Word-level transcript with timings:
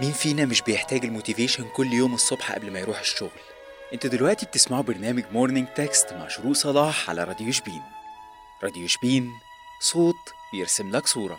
مين 0.00 0.12
فينا 0.12 0.44
مش 0.44 0.62
بيحتاج 0.62 1.04
ال 1.04 1.10
motivation 1.10 1.64
كل 1.76 1.92
يوم 1.92 2.14
الصبح 2.14 2.52
قبل 2.52 2.70
ما 2.70 2.80
يروح 2.80 3.00
الشغل؟ 3.00 3.30
أنتوا 3.92 4.10
دلوقتي 4.10 4.46
بتسمعوا 4.46 4.82
برنامج 4.82 5.24
Morning 5.32 5.68
Text 5.76 6.12
مع 6.12 6.28
شروق 6.28 6.52
صلاح 6.52 7.10
على 7.10 7.24
راديو 7.24 7.52
شبين. 7.52 7.82
راديو 8.64 8.86
شبين 8.86 9.30
صوت 9.80 10.14
بيرسم 10.52 10.90
لك 10.90 11.06
صورة. 11.06 11.38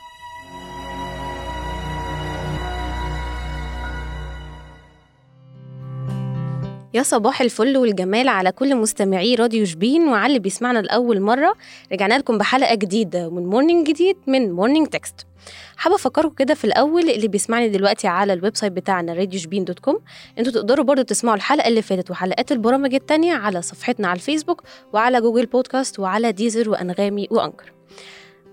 يا 6.94 7.04
صباح 7.04 7.42
الفل 7.42 7.78
والجمال 7.78 8.28
على 8.28 8.52
كل 8.52 8.76
مستمعي 8.76 9.36
راديو 9.36 9.66
شبين 9.66 10.08
وعلى 10.08 10.28
اللي 10.28 10.40
بيسمعنا 10.40 10.80
لأول 10.80 11.22
مرة. 11.22 11.56
رجعنا 11.92 12.18
لكم 12.18 12.38
بحلقة 12.38 12.76
جديدة 12.76 13.30
من 13.30 13.46
morning 13.46 13.88
جديد 13.88 14.18
من 14.28 14.52
Morning 14.52 14.88
Text 14.88 15.28
حابة 15.78 15.96
أفكركم 15.96 16.36
كده 16.36 16.54
في 16.54 16.66
الأول 16.66 17.10
اللي 17.10 17.28
بيسمعني 17.28 17.70
دلوقتي 17.70 18.08
على 18.08 18.34
ال 18.34 18.56
website 18.56 18.74
بتاعنا 18.74 19.14
راديو 19.14 19.40
شبين 19.40 19.66
dot 19.66 19.80
com 19.80 20.00
أنتوا 20.40 20.52
تقدروا 20.52 20.86
برضو 20.86 21.02
تسمعوا 21.02 21.36
الحلقة 21.36 21.68
اللي 21.68 21.82
فاتت 21.82 22.12
وحلقات 22.12 22.52
البرامج 22.52 22.94
التانية 22.94 23.34
على 23.34 23.62
صفحتنا 23.62 24.08
على 24.08 24.16
الفيسبوك 24.16 24.64
وعلى 24.94 25.22
Google 25.22 25.46
Podcast 25.46 26.00
وعلى 26.00 26.32
Deezer 26.32 26.70
وأنغامي 26.70 27.28
و 27.32 27.37
Anchor. 27.37 27.72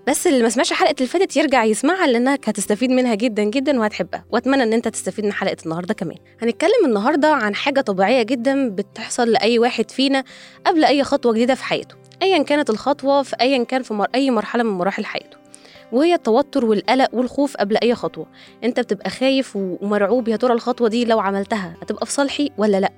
بس 0.07 0.27
اللي 0.27 0.43
ما 0.43 0.49
سمعش 0.49 0.71
الحلقة 0.71 0.95
اللي 0.97 1.07
فاتت 1.07 1.37
يرجع 1.37 1.63
يسمعها 1.63 2.07
لانك 2.07 2.49
هتستفيد 2.49 2.89
منها 2.89 3.15
جدا 3.15 3.43
جدا 3.43 3.79
وهتحبها. 3.79 4.25
وأتمنى 4.29 4.63
إن 4.63 4.73
أنت 4.73 4.87
تستفيد 4.87 5.25
من 5.25 5.33
حلقة 5.33 5.57
النهارده 5.65 5.93
كمان. 5.93 6.17
هنتكلم 6.41 6.85
النهارده 6.85 7.27
عن 7.27 7.55
حاجة 7.55 7.81
طبيعية 7.81 8.23
جدا 8.23 8.69
بتحصل 8.69 9.31
لأي 9.31 9.59
واحد 9.59 9.91
فينا 9.91 10.23
قبل 10.65 10.85
أي 10.85 11.03
خطوة 11.03 11.33
جديدة 11.33 11.55
في 11.55 11.63
حياته. 11.63 11.95
ايا 12.21 12.43
كانت 12.43 12.69
الخطوة 12.69 13.23
في 13.23 13.35
ايا 13.41 13.63
كان 13.63 13.83
في 13.83 13.93
مر... 13.93 14.07
أي 14.15 14.31
مرحلة 14.31 14.63
من 14.63 14.71
مراحل 14.71 15.05
حياته. 15.05 15.42
وهي 15.93 16.13
التوتر 16.13 16.65
والقلق 16.65 17.09
والخوف 17.13 17.57
قبل 17.57 17.77
أي 17.77 17.95
خطوة. 17.95 18.25
أنت 18.63 18.79
بتبقى 18.79 19.09
خايف 19.09 19.55
ومرعوب 19.55 20.27
يا 20.27 20.35
ترى 20.35 20.53
الخطوة 20.53 20.87
دي 20.87 21.05
لو 21.05 21.19
عملتها 21.19 21.73
هتبقى 21.81 22.05
في 22.05 22.11
صالحي 22.11 22.51
ولا 22.57 22.79
لأ؟ 22.79 22.91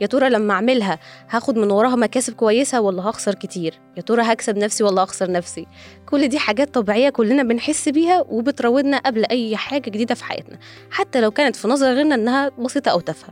يا 0.00 0.06
ترى 0.06 0.30
لما 0.30 0.54
اعملها 0.54 0.98
هاخد 1.30 1.56
من 1.58 1.70
وراها 1.70 1.96
مكاسب 1.96 2.34
كويسة 2.34 2.80
ولا 2.80 3.02
هخسر 3.02 3.34
كتير؟ 3.34 3.74
يا 3.96 4.02
ترى 4.02 4.22
هكسب 4.22 4.56
نفسي 4.58 4.84
ولا 4.84 5.02
هخسر 5.04 5.30
نفسي؟ 5.30 5.66
كل 6.06 6.28
دي 6.28 6.38
حاجات 6.38 6.74
طبيعية 6.74 7.10
كلنا 7.10 7.42
بنحس 7.42 7.88
بيها 7.88 8.24
وبتراودنا 8.28 8.98
قبل 8.98 9.24
أي 9.24 9.56
حاجة 9.56 9.90
جديدة 9.90 10.14
في 10.14 10.24
حياتنا 10.24 10.58
حتى 10.90 11.20
لو 11.20 11.30
كانت 11.30 11.56
في 11.56 11.68
نظر 11.68 11.86
غيرنا 11.86 12.14
إنها 12.14 12.48
بسيطة 12.58 12.90
أو 12.90 13.00
تافهة. 13.00 13.30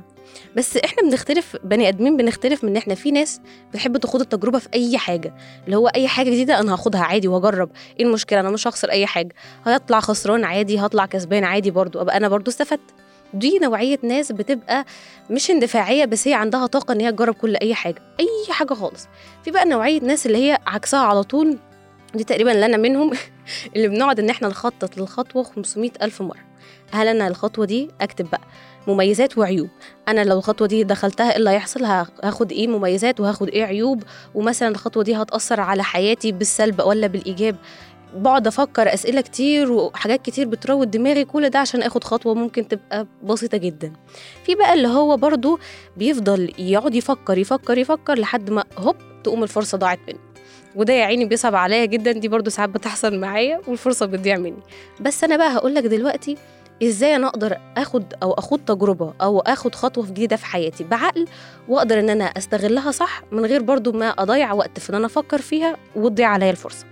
بس 0.57 0.77
إحنا 0.77 1.03
بنختلف 1.03 1.57
بني 1.65 1.89
آدمين 1.89 2.17
بنختلف 2.17 2.65
من 2.65 2.71
إن 2.71 2.77
إحنا 2.77 2.95
في 2.95 3.11
ناس 3.11 3.41
بتحب 3.73 3.97
تخوض 3.97 4.21
التجربة 4.21 4.59
في 4.59 4.69
أي 4.75 4.99
حاجة 4.99 5.35
اللي 5.65 5.77
هو 5.77 5.89
أي 5.89 6.09
حاجة 6.09 6.31
جديدة 6.31 6.61
أنا 6.61 6.73
هاخدها 6.73 7.01
عادي 7.01 7.29
واجرب 7.29 7.71
إيه 8.01 8.07
المشكلة؟ 8.07 8.41
أنا 8.41 8.51
مش 8.51 8.69
هخسر 8.69 8.91
أي 8.91 9.07
حاجة. 9.07 9.35
هطلع 9.65 10.01
خسران 10.01 10.45
عادي 10.45 10.79
هطلع 10.79 11.07
كسبان 11.07 11.45
عادي 11.45 11.71
برضو 11.71 12.01
أبقى 12.01 12.17
أنا 12.17 12.29
برضو 12.29 12.51
استفدت. 12.51 12.81
دي 13.35 13.59
نوعية 13.59 13.99
ناس 14.03 14.33
بتبقى 14.33 14.85
مش 15.31 15.51
اندفاعية 15.51 16.05
بس 16.05 16.29
هي 16.29 16.35
عندها 16.35 16.67
طاقة 16.67 16.93
إن 16.93 17.01
هي 17.01 17.13
تجرب 17.13 17.35
كل 17.35 17.57
أي 17.57 17.75
حاجة 17.75 18.03
أي 18.21 18.53
حاجة 18.53 18.75
خالص. 18.75 19.09
في 19.45 19.51
بقى 19.51 19.65
نوعية 19.65 20.01
ناس 20.01 20.27
اللي 20.27 20.39
هي 20.39 20.59
عكسها 20.67 21.01
على 21.01 21.23
طول 21.23 21.59
دي 22.15 22.25
تقريبا 22.25 22.67
أنا 22.67 22.77
منهم 22.77 23.13
اللي 23.77 23.89
بنقعد 23.89 24.21
إن 24.21 24.31
إحنا 24.31 24.49
نخطط 24.49 24.99
للخطوة 24.99 25.43
500 25.43 25.91
ألف 26.03 26.23
مرة. 26.23 26.49
هل 26.93 27.09
أنا 27.09 27.29
الخطوة 27.29 27.65
دي؟ 27.65 27.91
أكتب 28.01 28.31
بقى. 28.31 28.41
مميزات 28.87 29.39
وعيوب. 29.39 29.69
أنا 30.09 30.25
لو 30.25 30.39
الخطوة 30.39 30.67
دي 30.69 30.85
دخلتها 30.85 31.31
إيه 31.31 31.37
اللي 31.37 31.51
هيحصل؟ 31.51 31.85
هاخد 31.85 32.53
إيه 32.53 32.69
مميزات 32.69 33.21
وهاخد 33.21 33.49
إيه 33.49 33.65
عيوب؟ 33.65 34.03
ومثلا 34.35 34.69
الخطوة 34.69 35.03
دي 35.03 35.15
هتأثر 35.15 35.61
على 35.61 35.83
حياتي 35.85 36.33
بالسلب 36.33 36.81
ولا 36.81 37.07
بالإيجاب؟ 37.07 37.57
بقعد 38.15 38.47
أفكر 38.47 38.95
اسئله 38.95 39.21
كتير 39.21 39.73
وحاجات 39.73 40.23
كتير 40.23 40.47
بتروض 40.49 40.91
دماغي 40.91 41.25
كل 41.25 41.49
ده 41.51 41.59
عشان 41.59 41.83
اخد 41.83 42.05
خطوه 42.05 42.35
ممكن 42.35 42.69
تبقى 42.69 43.07
بسيطه 43.25 43.59
جدا. 43.59 43.93
في 44.45 44.55
بقى 44.55 44.75
اللي 44.75 44.89
هو 44.89 45.17
برضو 45.17 45.59
بيفضل 45.97 46.53
يقعد 46.59 46.95
يفكر 46.95 47.39
يفكر 47.39 47.79
يفكر 47.79 48.19
لحد 48.19 48.51
ما 48.51 48.65
هوب 48.79 48.97
تقوم 49.25 49.43
الفرصه 49.43 49.79
ضاعت 49.79 49.99
مني. 50.09 50.19
وده 50.77 50.93
يا 50.93 51.05
عيني 51.05 51.25
بيصعب 51.25 51.55
عليا 51.55 51.85
جدا 51.85 52.13
دي 52.13 52.29
برضو 52.29 52.51
ساعات 52.51 52.69
بتحصل 52.71 53.19
معايا 53.19 53.61
والفرصه 53.67 54.07
بتضيع 54.07 54.37
مني. 54.37 54.63
بس 55.01 55.25
أنا 55.25 55.37
بقى 55.37 55.53
هقولك 55.53 55.83
دلوقتي 55.83 56.37
إزاي 56.83 57.17
أنا 57.17 57.27
أقدر 57.27 57.59
اخد 57.77 58.05
أو 58.23 58.33
اخد 58.33 58.65
تجربه 58.65 59.15
أو 59.23 59.41
اخد 59.41 59.75
خطوه 59.75 60.07
جديده 60.07 60.37
في 60.37 60.47
حياتي 60.47 60.85
بعقل 60.85 61.27
واقدر 61.69 61.99
ان 62.01 62.11
أنا 62.11 62.25
استغلها 62.25 62.91
صح 62.91 63.23
من 63.33 63.45
غير 63.45 63.63
برضو 63.63 63.93
ما 63.93 64.09
اضيع 64.09 64.53
وقت 64.53 64.79
في 64.79 64.91
ان 64.91 64.95
أنا 64.95 65.07
أفكر 65.07 65.41
فيها 65.41 65.77
وتضيع 65.97 66.29
عليا 66.29 66.51
الفرصه. 66.51 66.87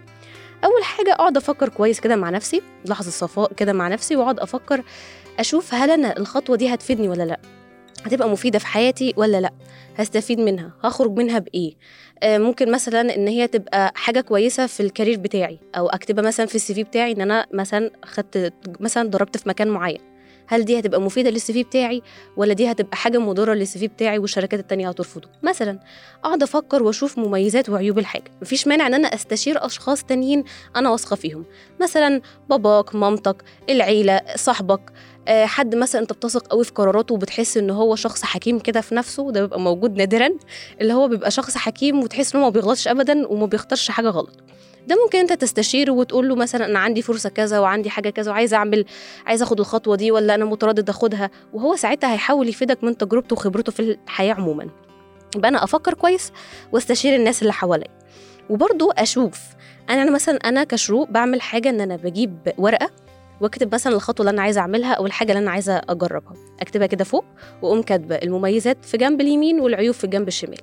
أول 0.65 0.85
حاجة 0.85 1.13
أقعد 1.13 1.37
أفكر 1.37 1.69
كويس 1.69 2.01
كده 2.01 2.17
مع 2.17 2.31
نفسي 2.31 2.63
لحظة 2.85 3.11
صفاء 3.11 3.53
كده 3.53 3.73
مع 3.73 3.89
نفسي 3.89 4.17
وأقعد 4.17 4.41
أفكر 4.41 4.83
أشوف 5.39 5.75
هل 5.75 5.91
أنا 5.91 6.17
الخطوة 6.19 6.57
دي 6.57 6.75
هتفيدني 6.75 7.09
ولا 7.09 7.23
لأ؟ 7.23 7.41
هتبقى 8.05 8.29
مفيدة 8.29 8.59
في 8.59 8.67
حياتي 8.67 9.15
ولا 9.17 9.41
لأ؟ 9.41 9.51
هستفيد 9.97 10.41
منها؟ 10.41 10.71
هخرج 10.83 11.11
منها 11.19 11.39
بإيه؟ 11.39 11.75
آه 12.23 12.39
ممكن 12.39 12.71
مثلا 12.73 13.17
إن 13.17 13.29
هي 13.29 13.47
تبقى 13.47 13.93
حاجة 13.97 14.21
كويسة 14.21 14.67
في 14.67 14.81
الكارير 14.81 15.19
بتاعي 15.19 15.59
أو 15.77 15.89
أكتبها 15.89 16.25
مثلا 16.25 16.47
في 16.47 16.55
السي 16.55 16.75
في 16.75 16.83
بتاعي 16.83 17.13
إن 17.13 17.21
أنا 17.21 17.47
مثلا 17.53 17.91
خدت 18.05 18.53
مثلا 18.81 19.09
ضربت 19.09 19.37
في 19.37 19.49
مكان 19.49 19.69
معين. 19.69 20.01
هل 20.49 20.65
دي 20.65 20.79
هتبقى 20.79 21.01
مفيدة 21.01 21.31
للسي 21.31 21.53
في 21.53 21.63
بتاعي؟ 21.63 22.03
ولا 22.37 22.55
دي 22.55 22.71
هتبقى 22.71 22.97
حاجة 22.97 23.19
مضرة 23.19 23.55
للسي 23.55 23.79
في 23.79 23.89
بتاعي 23.89 24.19
والشركات 24.19 24.61
التانية 24.61 24.89
هترفضه؟ 24.89 25.29
مثلا 25.43 25.79
أقعد 26.25 26.43
أفكر 26.43 26.83
وأشوف 26.83 27.19
مميزات 27.19 27.69
وعيوب 27.69 27.99
الحاجة. 27.99 28.31
مفيش 28.43 28.67
مانع 28.67 28.87
إن 28.87 28.95
أنا 28.95 29.15
أستشير 29.15 29.67
أشخاص 29.67 30.05
تانيين 30.05 30.45
أنا 30.77 30.91
واثقة 30.91 31.17
فيهم. 31.17 31.45
مثلا 31.81 32.21
باباك 32.51 32.95
مامتك 32.95 33.37
العيلة 33.71 34.21
صاحبك. 34.37 34.81
حد 35.29 35.75
مثلا 35.75 36.01
أنت 36.03 36.13
بتثق 36.13 36.47
قوي 36.47 36.65
في 36.65 36.73
قراراته 36.73 37.15
وبتحس 37.15 37.57
إن 37.57 37.71
هو 37.71 37.97
شخص 37.97 38.23
حكيم 38.23 38.59
كده 38.59 38.81
في 38.81 38.95
نفسه 38.95 39.33
ده 39.33 39.41
بيبقى 39.41 39.61
موجود 39.61 39.97
نادرا 39.97 40.29
اللي 40.81 40.93
هو 40.93 41.09
بيبقى 41.09 41.31
شخص 41.31 41.57
حكيم 41.57 42.03
وتحس 42.03 42.35
ان 42.35 42.41
هو 42.41 42.47
ما 42.47 42.53
بيغلطش 42.53 42.89
ابدا 42.89 43.27
وما 43.29 43.47
بيختارش 43.47 43.91
حاجة 43.91 44.09
غلط. 44.09 44.31
ده 44.87 44.97
ممكن 45.05 45.19
أنت 45.19 45.33
تستشيره 45.33 45.93
وتقول 45.93 46.29
له 46.29 46.35
مثلا 46.37 46.67
أنا 46.67 46.79
عندي 46.79 47.03
فرصة 47.03 47.29
كذا 47.29 47.59
وعندي 47.59 47.91
حاجة 47.91 48.11
كذا 48.11 48.31
وعايزه 48.31 48.57
أعمل 48.57 48.85
عايزه 49.27 49.43
آخد 49.43 49.61
الخطوة 49.61 49.97
دي 49.97 50.11
ولا 50.11 50.35
أنا 50.35 50.45
متردد 50.45 50.89
آخدها 50.89 51.31
وهو 51.53 51.77
ساعتها 51.77 52.13
هيحاول 52.13 52.49
يفيدك 52.49 52.85
من 52.85 52.97
تجربته 52.97 53.35
وخبرته 53.35 53.73
في 53.73 53.81
الحياة 54.05 54.35
عموما. 54.35 54.69
يبقى 55.37 55.49
أنا 55.49 55.65
أفكر 55.65 55.95
كويس 55.95 56.33
واستشير 56.73 57.15
الناس 57.17 57.43
اللي 57.43 57.53
حواليا. 57.53 57.89
وبرضو 58.51 58.91
أشوف 58.91 59.41
أنا 59.91 60.03
أنا 60.03 60.11
مثلا 60.11 60.37
أنا 60.37 60.65
كشروق 60.65 61.09
بعمل 61.11 61.41
حاجة 61.41 61.69
إن 61.71 61.81
أنا 61.81 61.97
بجيب 61.97 62.39
ورقة 62.59 62.91
واكتب 63.41 63.75
مثلا 63.75 63.93
الخطوة 63.95 64.21
اللي 64.27 64.31
أنا 64.35 64.43
عايزة 64.43 64.61
أعملها 64.61 64.93
أو 64.93 65.07
الحاجة 65.07 65.33
اللي 65.33 65.43
أنا 65.43 65.51
عايزة 65.51 65.81
أجربها. 65.89 66.33
أكتبها 66.61 66.87
كده 66.87 67.05
فوق 67.05 67.25
وأقوم 67.63 67.83
كاتبة 67.83 68.15
المميزات 68.15 68.85
في 68.85 68.97
جنب 68.97 69.21
اليمين 69.21 69.61
والعيوب 69.61 69.95
في 69.95 70.05
الجنب 70.05 70.29
الشمال. 70.29 70.59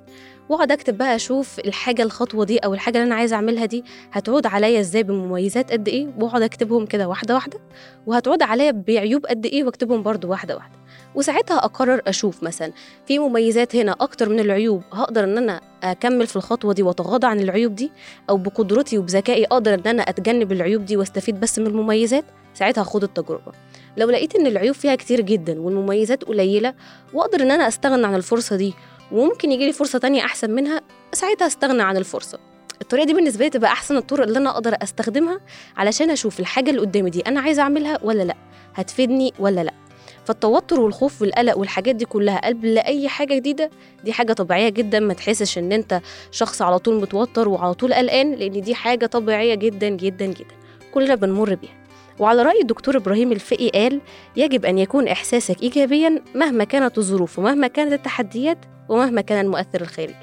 وأقعد 0.50 0.72
أكتب 0.72 0.98
بقى 0.98 1.16
أشوف 1.16 1.60
الحاجة 1.60 2.04
الخطوة 2.04 2.46
دي 2.46 2.58
أو 2.58 2.74
الحاجة 2.74 2.98
اللي 2.98 3.08
أنا 3.08 3.16
عايزة 3.16 3.36
أعملها 3.36 3.66
دي 3.66 3.84
هتعود 4.12 4.46
عليا 4.48 4.80
إزاي 4.80 5.04
بمميزات 5.04 5.72
قد 5.72 5.88
إيه؟ 5.88 6.08
وأقعد 6.20 6.42
أكتبهم 6.42 6.86
كده 6.86 7.08
واحدة 7.08 7.34
واحدة. 7.34 7.60
وهتعود 8.06 8.42
عليا 8.44 8.72
بعيوب 8.72 9.26
قد 9.26 9.46
إيه 9.46 9.64
واكتبهم 9.64 10.04
برضو 10.04 10.28
واحدة 10.30 10.56
واحدة. 10.56 10.74
وساعتها 11.16 11.58
أقرر 11.58 12.02
أشوف 12.08 12.44
مثلا 12.44 12.72
في 13.06 13.20
مميزات 13.20 13.76
هنا 13.76 13.92
أكتر 13.92 14.30
من 14.30 14.40
العيوب 14.40 14.84
هقدر 14.94 15.24
إن 15.24 15.38
أنا 15.38 15.62
أكمل 15.84 16.28
في 16.28 16.36
الخطوة 16.36 16.74
دي 16.74 16.84
وأتغاضى 16.84 17.28
عن 17.28 17.40
العيوب 17.40 17.76
دي؟ 17.76 17.92
أو 18.30 18.38
بقدرتي 18.38 18.98
وبذكائي 18.98 19.46
أقدر 19.46 19.74
إن 19.74 19.80
أنا 19.86 20.04
أتجنب 20.04 20.52
العيوب 20.52 20.86
دي 20.86 20.98
وأستفيد 20.98 21.40
بس 21.40 21.60
من 21.60 21.68
المميزات؟ 21.68 22.26
ساعتها 22.54 22.82
هاخد 22.82 23.04
التجربة. 23.04 23.52
لو 23.98 24.10
لقيت 24.10 24.36
إن 24.36 24.48
العيوب 24.48 24.76
فيها 24.76 24.96
كتير 24.96 25.22
جدا 25.22 25.62
والمميزات 25.62 26.24
قليلة 26.24 26.74
وأقدر 27.14 27.42
إن 27.42 27.52
أنا 27.52 27.68
أستغنى 27.68 28.06
عن 28.06 28.16
الفرصة 28.16 28.56
دي 28.56 28.74
وممكن 29.12 29.52
يجي 29.52 29.66
لي 29.66 29.74
فرصة 29.74 30.00
تانية 30.00 30.26
أحسن 30.26 30.52
منها 30.52 30.82
ساعتها 31.14 31.48
أستغنى 31.48 31.82
عن 31.82 31.98
الفرصة. 31.98 32.40
الطريقة 32.82 33.06
دي 33.06 33.14
بالنسبة 33.14 33.46
لي 33.46 33.50
تبقى 33.50 33.72
أحسن 33.72 33.98
الطرق 33.98 34.24
اللي 34.24 34.40
أنا 34.40 34.50
أقدر 34.50 34.76
أستخدمها 34.84 35.40
علشان 35.78 36.10
أشوف 36.10 36.40
الحاجة 36.40 36.70
اللي 36.70 36.82
قدامي 36.82 37.10
دي 37.10 37.22
أنا 37.22 37.40
عايزة 37.40 37.62
أعملها 37.62 38.00
ولا 38.04 38.24
لأ 38.24 38.36
هتفيدني 38.76 39.34
ولا 39.40 39.64
لأ. 39.64 39.74
فالتوتر 40.26 40.80
والخوف 40.80 41.22
والقلق 41.22 41.58
والحاجات 41.58 41.96
دي 41.96 42.06
كلها 42.06 42.48
قبل 42.48 42.78
أي 42.78 43.08
حاجة 43.10 43.34
جديدة 43.36 43.70
دي 44.04 44.14
حاجة 44.14 44.34
طبيعية 44.34 44.70
جدا 44.70 45.00
ما 45.00 45.14
تحسش 45.14 45.58
إن 45.58 45.72
أنت 45.72 46.02
شخص 46.32 46.62
على 46.62 46.80
طول 46.80 47.02
متوتر 47.02 47.48
وعلى 47.50 47.74
طول 47.74 47.94
قلقان 47.94 48.32
لأن 48.36 48.62
دي 48.62 48.76
حاجة 48.76 49.06
طبيعية 49.06 49.56
جدا 49.56 49.90
جدا 49.90 50.26
جدا. 50.26 50.56
كلنا 50.94 51.16
بنمر 51.16 51.56
بيها. 51.56 51.83
وعلى 52.20 52.44
رأي 52.44 52.62
الدكتور 52.62 52.98
إبراهيم 52.98 53.32
الفقي 53.32 53.70
قال 53.70 54.02
يجب 54.36 54.66
أن 54.66 54.78
يكون 54.78 55.08
إحساسك 55.08 55.64
إيجابيا 55.64 56.22
مهما 56.36 56.64
كانت 56.64 56.98
الظروف 56.98 57.40
ومهما 57.40 57.68
كانت 57.68 57.94
التحديات 57.94 58.58
ومهما 58.90 59.22
كان 59.22 59.46
المؤثر 59.46 59.82
الخارجي. 59.82 60.16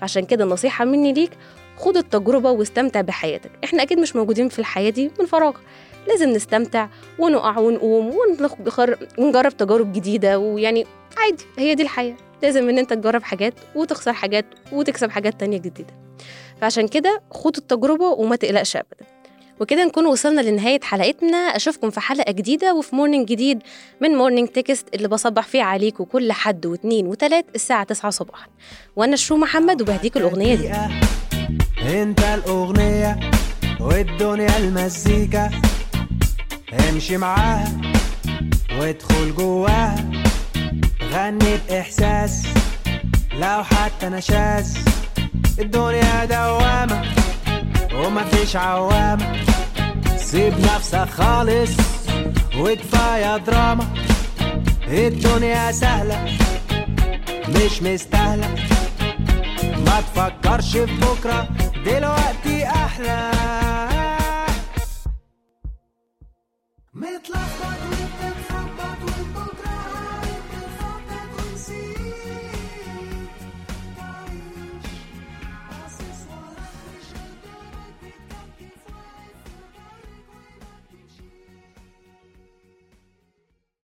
فعشان 0.00 0.24
كده 0.24 0.44
النصيحة 0.44 0.84
مني 0.84 1.12
ليك 1.12 1.30
خد 1.76 1.96
التجربة 1.96 2.50
واستمتع 2.50 3.00
بحياتك. 3.00 3.50
إحنا 3.64 3.82
أكيد 3.82 3.98
مش 3.98 4.16
موجودين 4.16 4.48
في 4.48 4.58
الحياة 4.58 4.90
دي 4.90 5.10
من 5.20 5.26
فراغ. 5.26 5.56
لازم 6.08 6.30
نستمتع 6.30 6.88
ونقع 7.18 7.58
ونقوم 7.58 8.14
ونجرب 9.18 9.56
تجارب 9.56 9.92
جديدة 9.92 10.38
ويعني 10.38 10.86
عادي 11.16 11.44
هي 11.58 11.74
دي 11.74 11.82
الحياة. 11.82 12.16
لازم 12.42 12.68
إن 12.68 12.78
أنت 12.78 12.92
تجرب 12.92 13.22
حاجات 13.22 13.54
وتخسر 13.74 14.12
حاجات 14.12 14.46
وتكسب 14.72 15.10
حاجات 15.10 15.40
تانية 15.40 15.58
جديدة. 15.58 15.94
فعشان 16.60 16.88
كده 16.88 17.22
خد 17.30 17.56
التجربة 17.56 18.04
وما 18.06 18.36
تقلقش 18.36 18.76
أبدا. 18.76 19.13
وكده 19.60 19.84
نكون 19.84 20.06
وصلنا 20.06 20.40
لنهاية 20.40 20.80
حلقتنا. 20.82 21.36
أشوفكم 21.36 21.90
في 21.90 22.00
حلقة 22.00 22.32
جديدة 22.32 22.74
وفي 22.74 22.96
morning 22.96 23.28
جديد 23.28 23.62
من 24.00 24.10
Morning 24.10 24.48
Text 24.48 24.94
اللي 24.94 25.08
بصبح 25.08 25.46
فيه 25.46 25.62
عليكم 25.62 26.04
كل 26.04 26.32
حد 26.32 26.66
واثنين 26.66 27.06
وتلات 27.06 27.46
الساعة 27.54 27.84
9 27.84 28.10
صباحا. 28.10 28.46
وأنا 28.96 29.16
شروق 29.16 29.36
محمد 29.36 29.82
وبهديكوا 29.82 30.20
الأغنية 30.20 30.54
دي. 30.54 30.72
انت 32.02 32.20
الأغنية 32.20 33.30
والدنيا 33.80 34.58
المزيكا. 34.58 35.50
امشي 36.90 37.16
معاها 37.16 37.80
وادخل 38.78 39.34
جواها. 39.34 40.10
غني 41.12 41.58
بإحساس 41.68 42.46
لو 43.34 43.64
حتى 43.64 44.06
نشاز 44.06 44.78
الدنيا 45.58 46.24
دوامة. 46.24 47.14
ومفيش 47.94 48.56
عوامة 48.56 49.36
سيب 50.16 50.54
نفسك 50.60 51.08
خالص 51.10 51.70
وكفاية 52.58 53.36
دراما. 53.36 53.86
الدنيا 54.88 55.72
سهلة 55.72 56.24
مش 57.48 57.82
مستاهلة. 57.82 58.54
ما 59.86 60.00
تفكرش 60.00 60.72
في 60.76 60.86
بكرة 60.86 61.48
دلوقتي 61.86 62.23